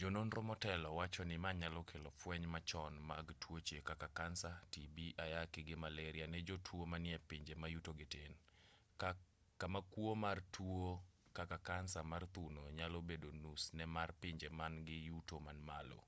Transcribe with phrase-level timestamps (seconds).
[0.00, 5.76] jononro motelo wachoni ma nyalo kelo fweny machon mag tuoche kaka kansa tibi ayaki gi
[5.82, 8.32] maleria ne jotuo manie epinje ma yutogi tin
[9.60, 10.90] kama kuo mar tuo
[11.38, 15.98] kaka kansa mar thuno nyalo bedo nus ne mar pinje man-gi yuto man malo